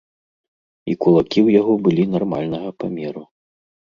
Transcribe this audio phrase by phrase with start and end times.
[0.91, 3.23] І кулакі ў яго былі нармальнага памеру.